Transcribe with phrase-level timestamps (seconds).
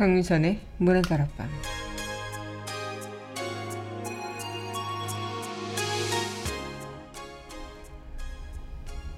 [0.00, 1.46] 강민선의 문화 다락방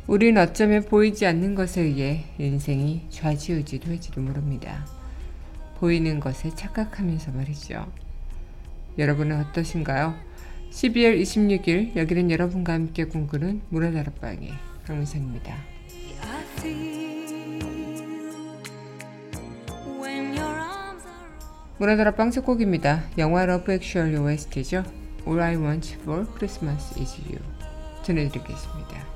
[0.08, 4.84] 우린 어쩌면 보이지 않는 것에 의해 인생이 좌지우지도 할지도 모릅니다.
[5.78, 7.86] 보이는 것에 착각하면서 말이죠.
[8.98, 10.16] 여러분은 어떠신가요?
[10.72, 14.50] 12월 26일 여기는 여러분과 함께 꿈꾸는 문화다락방의
[14.84, 15.54] 강민선입니다.
[21.82, 23.02] 문화다락방 첫 곡입니다.
[23.18, 24.84] 영화 러브 액츄얼 OST죠.
[25.26, 27.40] All I Want for Christmas is You
[28.04, 29.11] 전해드리겠습니다.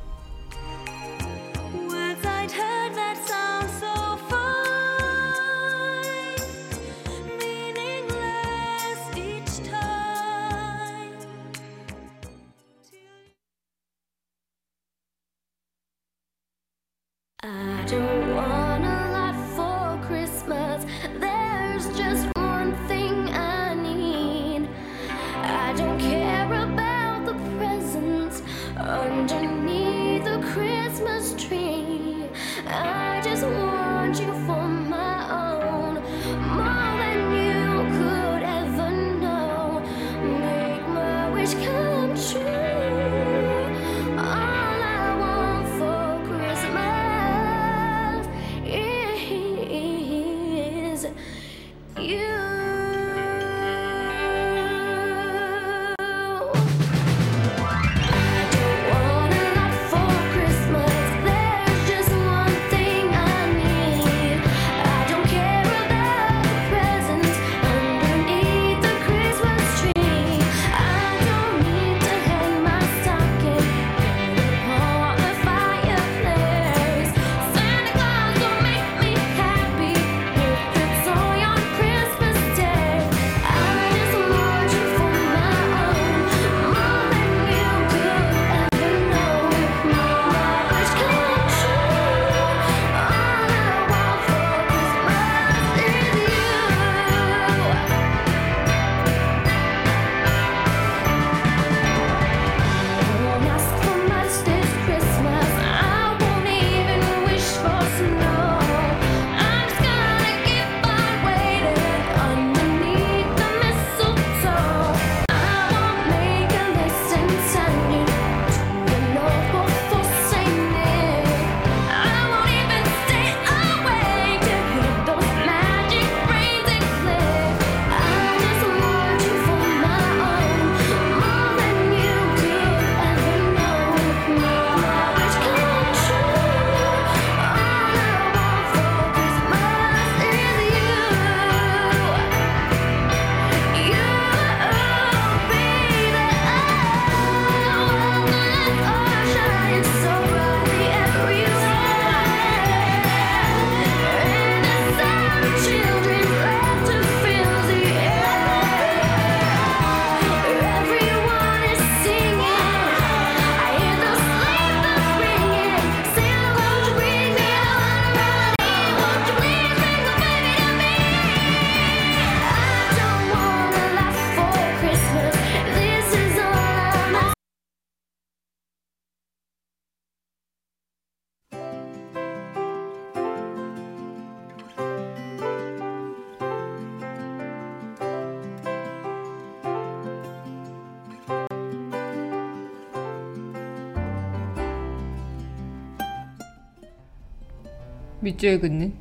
[198.27, 198.93] 밑줄 긋는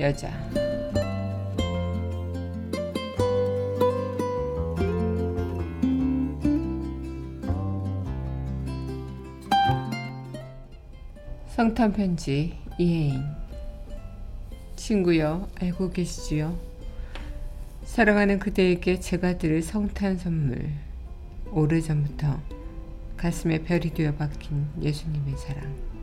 [0.00, 0.32] 여자.
[11.46, 13.22] 성탄 편지 이혜인.
[14.74, 16.58] 친구여 알고 계시지요?
[17.84, 20.72] 사랑하는 그대에게 제가 드릴 성탄 선물.
[21.52, 22.40] 오래전부터
[23.16, 25.93] 가슴에 별이 되어 박힌 예수님의 사랑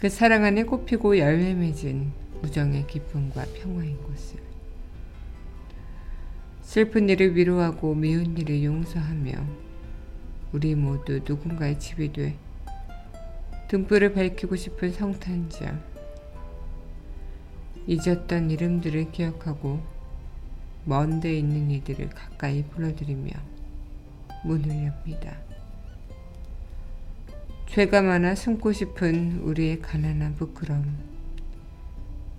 [0.00, 2.10] 그 사랑 안에 꽃피고 열매 맺은
[2.42, 4.40] 우정의 기쁨과 평화인 곳을
[6.62, 9.32] 슬픈 일을 위로하고 미운 일을 용서하며
[10.52, 12.38] 우리 모두 누군가의 집이 돼
[13.68, 15.78] 등불을 밝히고 싶은 성탄절
[17.86, 19.80] 잊었던 이름들을 기억하고
[20.86, 23.32] 먼데 있는 이들을 가까이 불러들이며
[24.46, 25.49] 문을 엽니다.
[27.70, 30.92] 죄가 많아 숨고 싶은 우리의 가난한 부끄러움.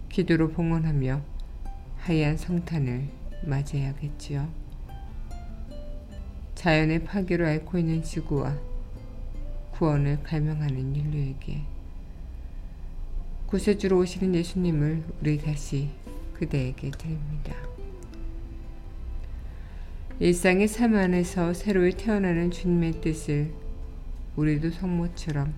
[0.10, 1.22] 기도로 봉헌하며
[2.00, 3.08] 하얀 성탄을
[3.46, 4.50] 맞이해야겠지요.
[6.54, 8.58] 자연의 파괴로 앓고 있는 지구와
[9.72, 11.62] 구원을 갈망하는 인류에게
[13.48, 15.92] 구세주로 오시는 예수님을 우리 다시
[16.34, 17.56] 그대에게 드립니다.
[20.20, 23.61] 일상의 삶 안에서 새로이 태어나는 주님의 뜻을
[24.36, 25.54] 우리도 성모처럼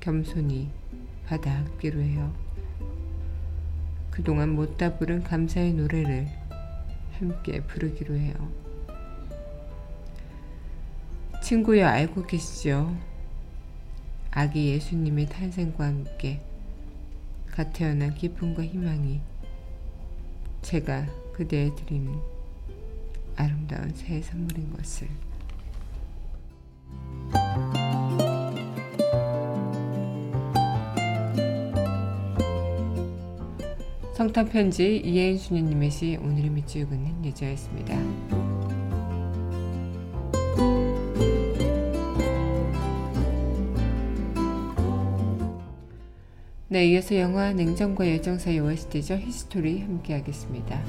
[0.00, 0.70] 겸손히
[1.26, 2.34] 받아 안기로 해요.
[4.10, 6.28] 그동안 못다 부른 감사의 노래를
[7.18, 8.34] 함께 부르기로 해요.
[11.42, 12.94] 친구여 알고 계시죠?
[14.30, 16.40] 아기 예수님의 탄생과 함께
[17.50, 19.20] 갓 태어난 기쁨과 희망이
[20.60, 22.14] 제가 그대에 드리는
[23.36, 25.08] 아름다운 새해 선물인 것을
[34.24, 37.94] 성탄 편지 이해인 수녀님의 시 오늘의 밑줄 긋는 여자였습니다.
[46.68, 49.16] 네, 이어서 영화 냉정과 열정 사이 OST죠.
[49.16, 50.82] History 함께 하겠습니다.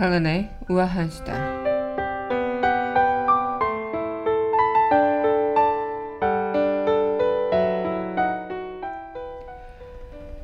[0.00, 1.34] 강은하의 우아한 수다.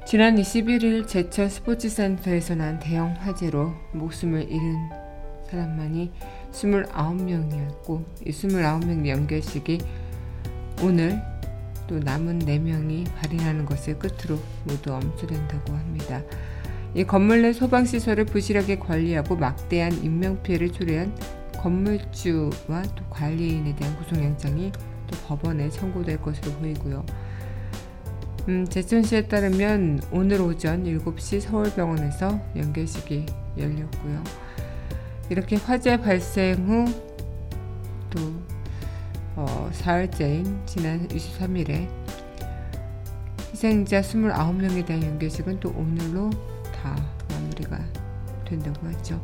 [0.05, 4.91] 지난 21일 제천 스포츠센터에서 난 대형 화재로 목숨을 잃은
[5.49, 6.13] 사람만이
[6.53, 9.79] 29명이었고 이 29명 연결식이
[10.83, 11.19] 오늘
[11.87, 16.21] 또 남은 4명이 발인하는 것을 끝으로 모두 엄수된다고 합니다.
[16.97, 21.15] 이 건물 내 소방시설을 부실하게 관리하고 막대한 인명피해를 초래한
[21.59, 27.05] 건물주와 또 관리인에 대한 구속영장이 또 법원에 청구될 것으로 보이고요.
[28.49, 33.27] 음, 제천시에 따르면 오늘 오전 7시 서울병원에서 연결식이
[33.59, 34.25] 열렸고요.
[35.29, 38.33] 이렇게 화재 발생 후또
[39.35, 41.87] 어, 사흘째인 지난 23일에
[43.53, 46.31] 희생자 29명에 대한 연결식은 또 오늘로
[46.87, 46.97] 다
[47.31, 47.79] 마무리가
[48.45, 49.21] 된다고 하죠.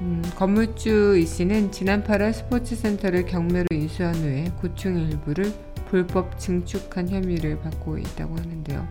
[0.00, 5.52] 음, 건물주 이 씨는 지난 8월 스포츠센터를 경매로 인수한 후에 구충 일부를
[5.88, 8.86] 불법 증축한 혐의를 받고 있다고 하는데요.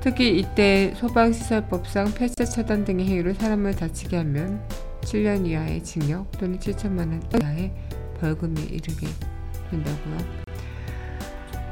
[0.00, 4.62] 특히 이때 소방시설법상 폐쇄 차단 등의 행위로 사람을 다치게 하면
[5.00, 7.72] 7년 이하의 징역 또는 7천만 원 이하의
[8.20, 9.06] 벌금에 이르게
[9.70, 10.47] 된다고요.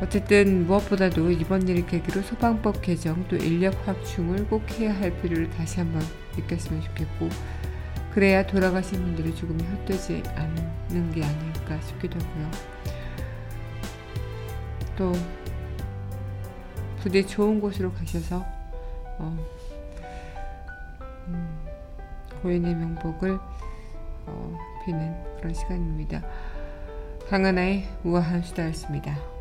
[0.03, 5.81] 어쨌든 무엇보다도 이번 일을 계기로 소방법 개정 또 인력 확충을 꼭 해야 할 필요를 다시
[5.81, 6.03] 한번
[6.37, 7.31] 느꼈으면 좋겠고
[8.13, 12.51] 그래야 돌아가신 분들의 죽음이 헛되지 않는 게 아닐까 싶기도 하고요.
[14.97, 15.13] 또
[17.01, 18.45] 부디 좋은 곳으로 가셔서
[19.19, 19.37] 어,
[21.29, 21.59] 음,
[22.43, 23.39] 고인의 명복을
[24.27, 26.23] 어, 비는 그런 시간입니다.
[27.29, 29.36] 강하나의 우아한 수다였습니다.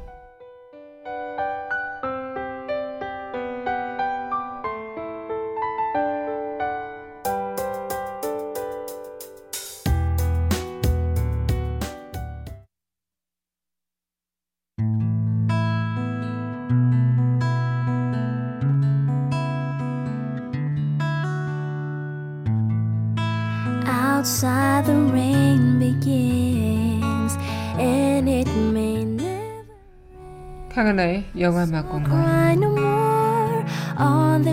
[30.76, 31.64] 강하나의 영화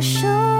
[0.01, 0.53] sea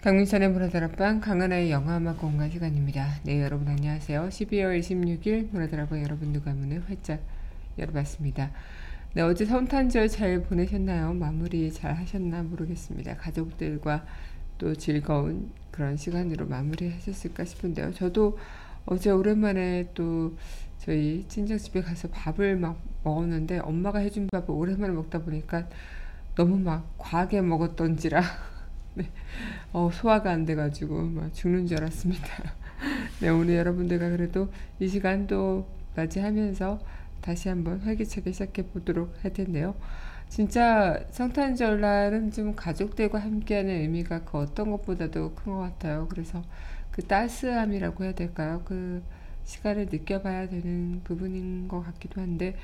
[0.00, 3.16] 강민선의 문화다락방 강하나의 영화음악 공간 시간입니다.
[3.24, 4.28] 네 여러분 안녕하세요.
[4.28, 7.20] 12월 26일 문화다락방 여러분 누가 문을 활짝
[7.80, 8.52] 열어봤습니다.
[9.12, 11.14] 네, 어제 성탄절 잘 보내셨나요?
[11.14, 13.16] 마무리 잘 하셨나 모르겠습니다.
[13.16, 14.04] 가족들과
[14.60, 17.94] 또 즐거운 그런 시간으로 마무리 하셨을까 싶은데요.
[17.94, 18.38] 저도
[18.84, 20.36] 어제 오랜만에 또
[20.78, 25.66] 저희 친정집에 가서 밥을 막 먹었는데 엄마가 해준 밥을 오랜만에 먹다 보니까
[26.34, 28.22] 너무 막 과하게 먹었던지라
[28.94, 29.10] 네.
[29.72, 32.26] 어, 소화가 안 돼가지고 막 죽는 줄 알았습니다.
[33.20, 36.80] 네, 오늘 여러분들과 그래도 이 시간 또 맞이하면서
[37.22, 39.74] 다시 한번 활기차게 시작해 보도록 할 텐데요.
[40.30, 46.06] 진짜 성탄절날은 좀 가족들과 함께하는 의미가 그 어떤 것보다도 큰 것 같아요.
[46.08, 46.42] 그래서
[46.92, 48.62] 그 따스함이라고 해야 될까요?
[48.64, 49.02] 그
[49.44, 52.56] 시간을 느껴봐야 되는 부분인 것 같기도 한데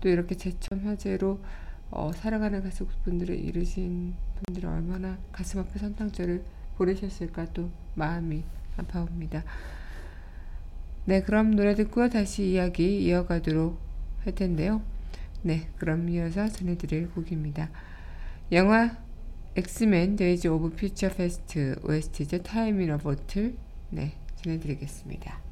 [0.00, 1.40] 또 이렇게 제천 화재로
[1.92, 4.14] 어, 사랑하는 가족분들을 잃으신
[4.44, 6.42] 분들이 얼마나 가슴 아픈 성탄절을
[6.78, 8.44] 보내셨을까 또 마음이
[8.78, 9.44] 아파옵니다.
[11.04, 13.78] 네, 그럼 노래 듣고 다시 이야기 이어가도록
[14.24, 14.82] 할 텐데요.
[15.42, 17.70] 네, 그럼 이어서 전해드릴 곡입니다.
[18.52, 18.96] 영화
[19.56, 22.42] 엑스맨 Days of Future Past OST죠.
[22.42, 23.56] Time in a Bottle
[23.90, 25.51] 네, 전해드리겠습니다.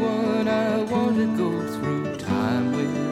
[0.00, 3.10] one I want to go through time with.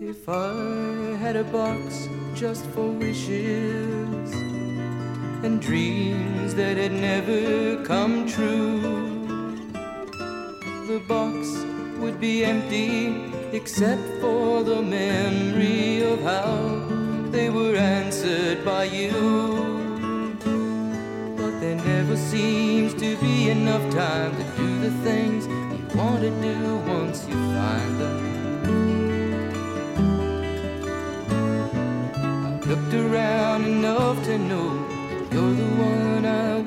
[0.00, 4.32] If I had a box just for wishes
[5.44, 8.81] and dreams that had never come true,
[11.08, 11.64] box
[11.98, 16.78] would be empty except for the memory of how
[17.30, 19.10] they were answered by you.
[21.36, 26.30] But there never seems to be enough time to do the things you want to
[26.40, 28.18] do once you find them.
[32.46, 34.70] I've looked around enough to know
[35.32, 36.61] you're the one I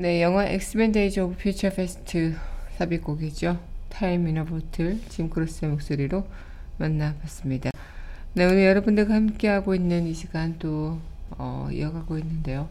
[0.00, 2.36] 네, 영화 X-Men Days of Future Past
[2.76, 3.58] 삽입곡이죠.
[3.88, 6.24] Time in a Bottle 짐 크로스의 목소리로
[6.76, 7.72] 만나봤습니다.
[8.34, 12.68] 네, 오늘 여러분들과 함께하고 있는 이 시간 또 어, 이어가고 있는데요.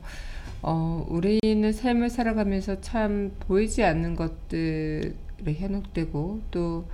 [0.62, 5.12] 어, 우리는 삶을 살아가면서 참 보이지 않는 것들에
[5.54, 6.88] 현혹되고 또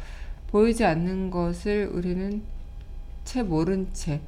[0.48, 2.42] 보이지 않는 것을 우리는
[3.24, 4.20] 채 모른 채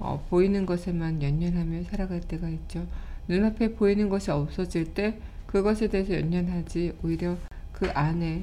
[0.00, 2.84] 어, 보이는 것에만 연연하며 살아갈 때가 있죠.
[3.28, 5.20] 눈앞에 보이는 것이 없어질 때
[5.52, 7.36] 그것에 대해서 연연하지 오히려
[7.72, 8.42] 그 안에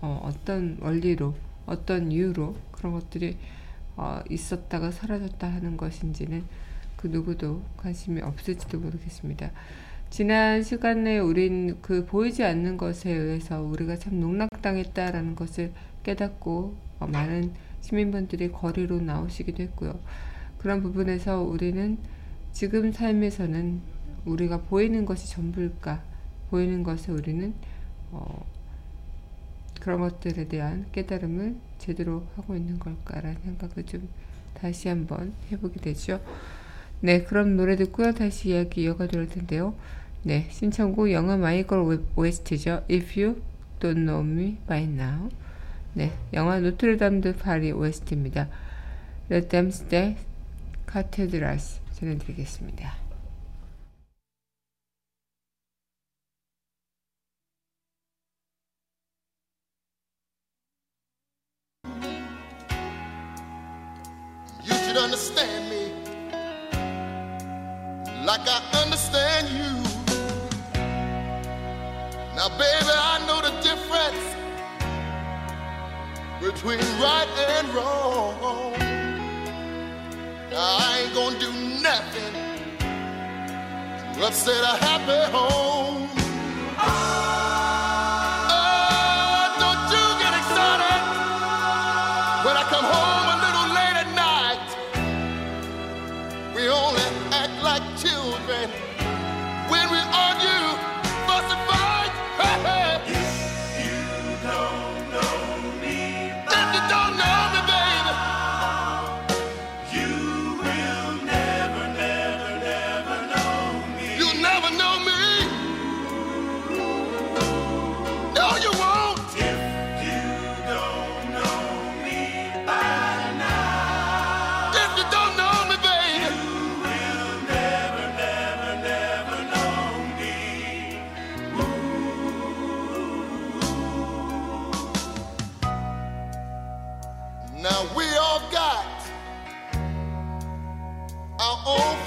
[0.00, 1.34] 어, 어떤 원리로
[1.66, 3.36] 어떤 이유로 그런 것들이
[3.94, 6.44] 어, 있었다가 사라졌다 하는 것인지는
[6.96, 9.50] 그 누구도 관심이 없을지도 모르겠습니다.
[10.08, 15.72] 지난 시간에 우린 그 보이지 않는 것에 의해서 우리가 참 농락당했다라는 것을
[16.04, 20.00] 깨닫고 어, 많은 시민분들이 거리로 나오시기도 했고요.
[20.56, 21.98] 그런 부분에서 우리는
[22.52, 23.78] 지금 삶에서는
[24.24, 26.15] 우리가 보이는 것이 전부일까?
[26.56, 27.52] 보이는 것에 우리는
[28.12, 28.46] 어,
[29.78, 34.08] 그런 것들에 대한 깨달음을 제대로 하고 있는 걸까라는 생각을 좀
[34.54, 36.18] 다시 한번 해보게 되죠.
[37.00, 38.12] 네, 그럼 노래 듣고요.
[38.12, 39.74] 다시 이야기 이어가도록 텐데요.
[40.22, 42.84] 네, 신청곡 영화 마이걸 OST죠.
[42.90, 43.42] If You
[43.78, 45.28] Don't Know Me By Now.
[45.92, 48.48] 네, 영화 노트르담 드 파리 OST입니다.
[49.30, 50.16] Let Them Stay
[50.90, 53.05] Cathedrals 전해드리겠습니다.
[65.36, 65.92] Understand me
[68.24, 69.82] like I understand you.
[72.34, 74.24] Now, baby, I know the difference
[76.40, 78.72] between right and wrong.
[80.50, 82.32] Now, I ain't gonna do nothing
[84.14, 86.05] to upset a happy home.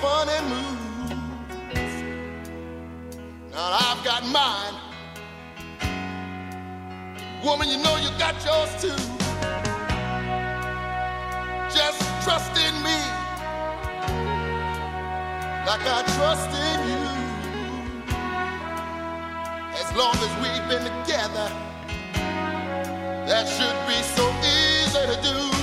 [0.01, 1.95] Funny moves.
[3.51, 4.75] Now I've got mine.
[7.43, 9.01] Woman, you know you got yours too.
[11.73, 12.97] Just trust in me
[15.65, 17.03] like I trust in you.
[19.81, 21.47] As long as we've been together,
[23.27, 25.58] that should be so easy to do.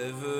[0.00, 0.39] Ever.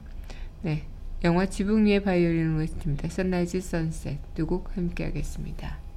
[0.62, 0.84] 네,
[1.24, 3.06] 영화 지붕 위의 바이올린 OST입니다.
[3.06, 5.87] Sunrise, Sunset 두 곡 함께 하겠습니다.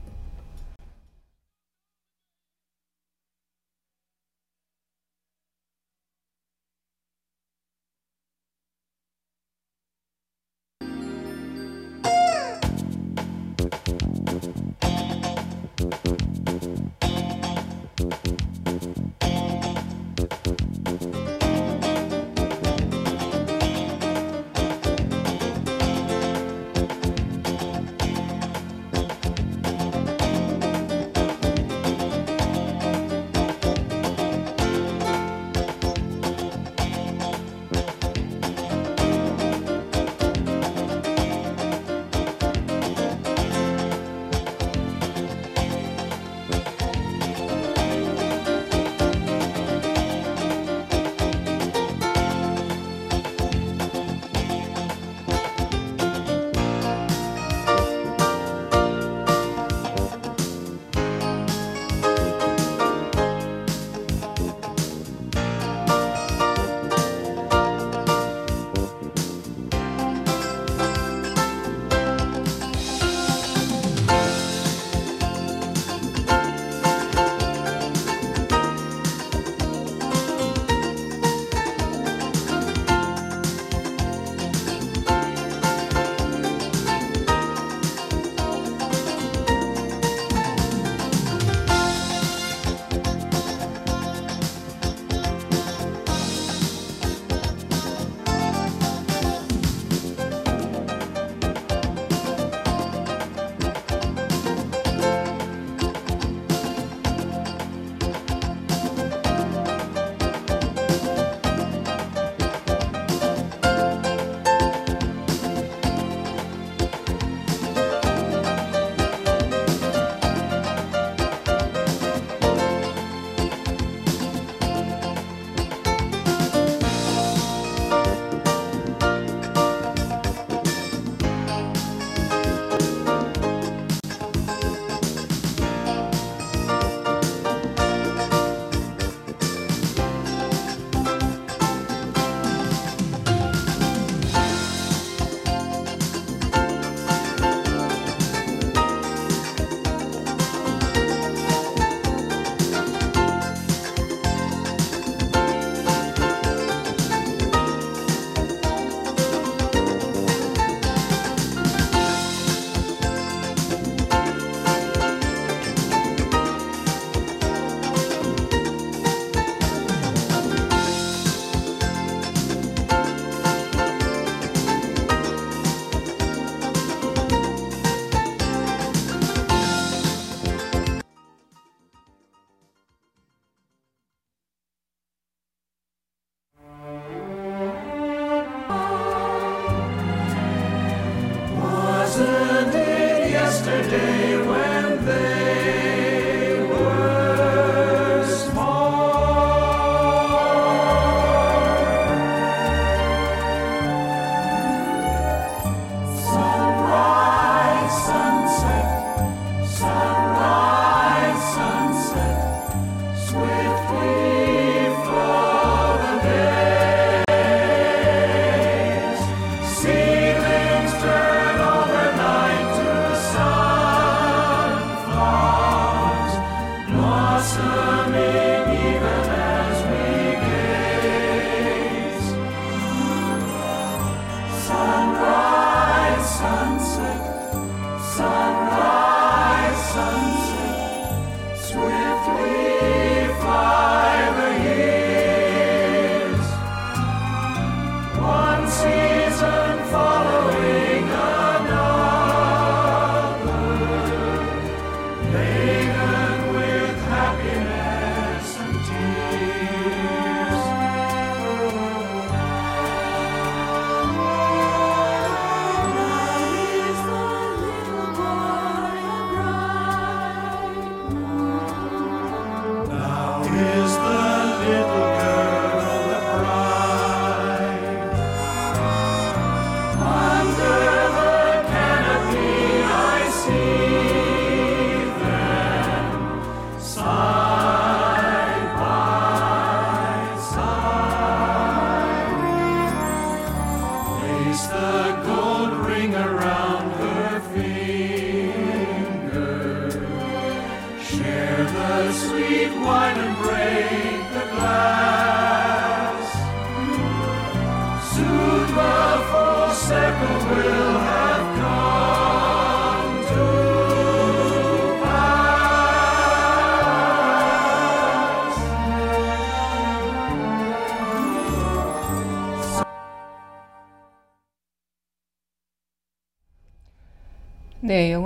[193.89, 195.40] day when they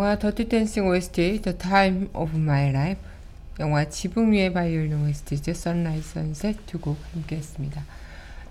[0.05, 3.01] 영화 더티 댄싱 OST The Time of My Life
[3.59, 5.49] 영화 지붕 위의 바이올린 OST죠.
[5.49, 7.83] Sunrise Sunset 두 곡 함께 했습니다.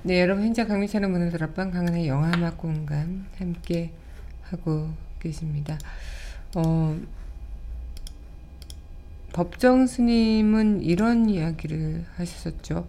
[0.02, 3.92] 네, 여러분 현재 강민찬의 문화들 앞방 강한의 영화 음악 공간 함께
[4.42, 4.90] 하고
[5.20, 5.78] 계십니다.
[6.56, 6.98] 어,
[9.32, 12.88] 법정 스님은 이런 이야기를 하셨었죠.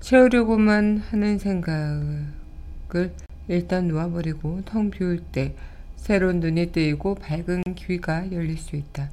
[0.00, 2.24] 채우려고만 하는 생각을
[3.46, 5.54] 일단 놓아버리고 텅 비울 때
[6.00, 9.10] 새로운 눈이 뜨이고 밝은 귀가 열릴 수 있다.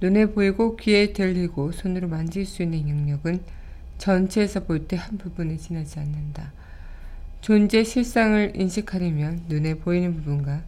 [0.00, 3.40] 눈에 보이고 귀에 들리고 손으로 만질 수 있는 영역은
[3.98, 6.52] 전체에서 볼 때 한 부분을 지나지 않는다.
[7.42, 10.64] 존재 실상을 인식하려면 눈에 보이는 부분과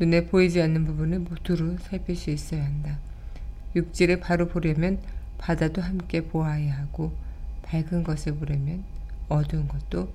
[0.00, 2.98] 눈에 보이지 않는 부분을 모두로 살필 수 있어야 한다.
[3.76, 4.98] 육지를 바로 보려면
[5.38, 7.12] 바다도 함께 보아야 하고
[7.62, 8.82] 밝은 것을 보려면
[9.28, 10.10] 어두운 것도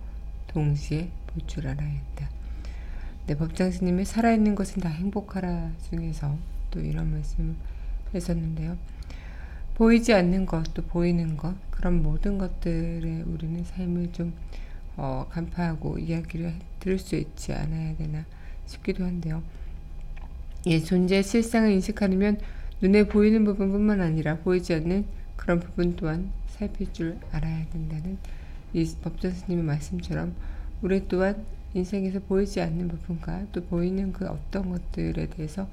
[0.47, 2.36] 동시에 볼 줄 알아야 한다.
[3.27, 6.37] 네, 법장 스님의 살아있는 것은 다 행복하라 중에서
[6.71, 7.55] 또 이런 말씀을
[8.15, 8.77] 했었는데요.
[9.75, 14.33] 보이지 않는 것, 또 보이는 것, 그런 모든 것들에 우리는 삶을 좀
[14.95, 18.23] 어, 간파하고 이야기를 들을 수 있지 않아야 되나
[18.65, 19.43] 싶기도 한데요.
[20.67, 22.39] 예, 존재의 실상을 인식하려면
[22.79, 28.17] 눈에 보이는 부분뿐만 아니라 보이지 않는 그런 부분 또한 살필 줄 알아야 된다는
[28.71, 30.33] 이 법전 스님의 말씀처럼
[30.81, 35.67] 우리 또한 인생에서 보이지 않는 부분과 또 보이는 그 어떤 것들에 대해서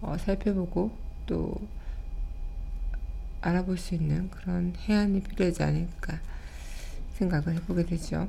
[0.00, 0.96] 어, 살펴보고
[1.26, 1.54] 또
[3.40, 6.20] 알아볼 수 있는 그런 해안이 필요하지 않을까
[7.14, 8.28] 생각을 해보게 되죠.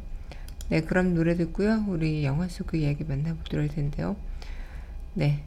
[0.70, 1.86] 네, 그럼 노래 듣고요.
[1.88, 4.16] 우리 영화 속 그 이야기 만나보도록 할 텐데요.
[5.14, 5.44] 네.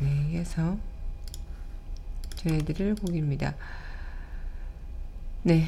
[0.00, 0.78] 네, 이어서
[2.36, 3.54] 전해드릴 곡입니다.
[5.42, 5.66] 네.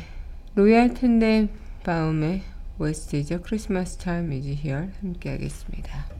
[0.54, 3.40] Royal Tenenbaum의 OST죠.
[3.42, 6.15] Christmas Time Is Here 함께 하겠습니다.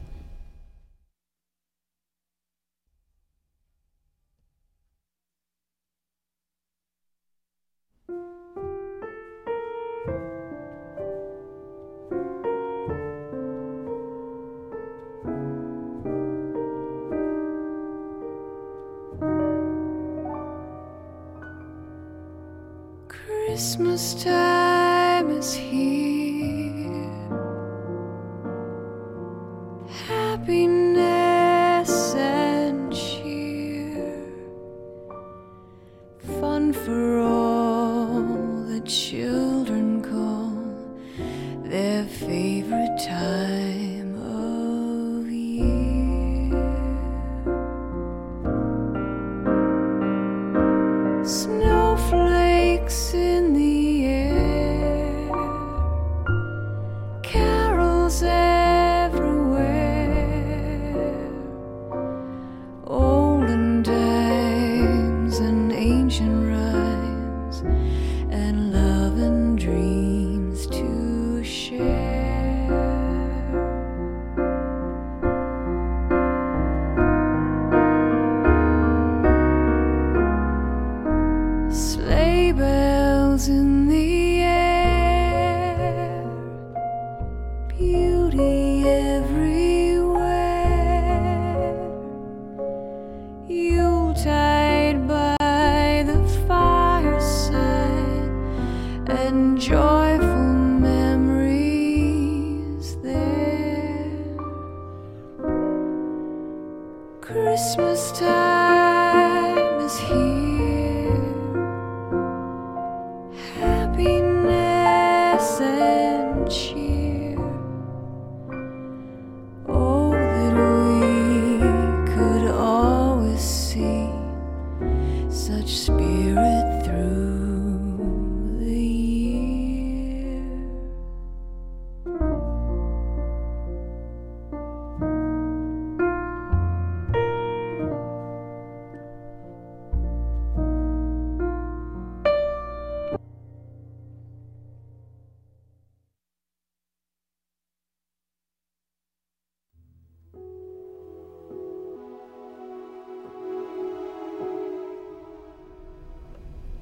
[107.27, 110.26] Christmas time is here.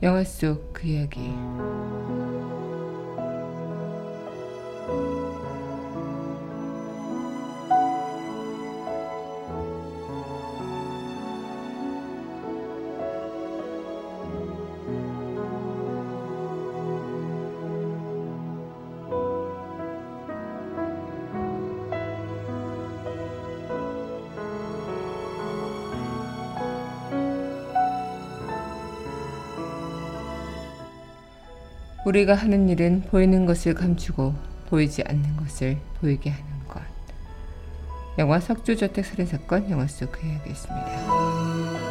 [0.05, 1.19] 영화 속 그 이야기
[32.05, 34.35] 우리가 하는 일은 보이는 것을 감추고
[34.69, 36.79] 보이지 않는 것을 보이게 하는 것.
[38.19, 41.84] 영화 석주저택 살인 사건 영화 속 그 이야기였습니다.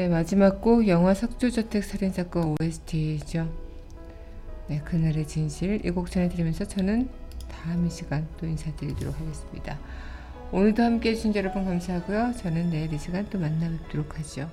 [0.00, 3.46] 네 마지막 곡 영화 석주저택 살인 사건 OST죠.
[4.66, 7.10] 네 그날의 진실 이 곡 전해드리면서 저는
[7.50, 9.78] 다음 이 시간 또 인사드리도록 하겠습니다.
[10.52, 12.32] 오늘도 함께 해 주신 여러분 감사하고요.
[12.38, 14.48] 저는 내일 이 시간 또 만나 뵙도록 하죠.